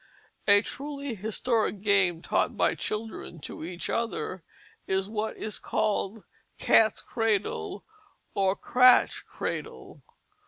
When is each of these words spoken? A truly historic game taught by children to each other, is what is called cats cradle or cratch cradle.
A 0.47 0.63
truly 0.63 1.13
historic 1.13 1.81
game 1.81 2.23
taught 2.23 2.57
by 2.57 2.73
children 2.73 3.37
to 3.41 3.63
each 3.63 3.87
other, 3.87 4.43
is 4.87 5.07
what 5.07 5.37
is 5.37 5.59
called 5.59 6.23
cats 6.57 7.03
cradle 7.03 7.85
or 8.33 8.55
cratch 8.55 9.23
cradle. 9.27 10.01